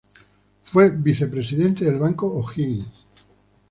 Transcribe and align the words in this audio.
Fue 0.63 0.89
vicepresidente 0.89 1.85
del 1.85 1.99
Banco 1.99 2.25
O'Higgins. 2.25 2.87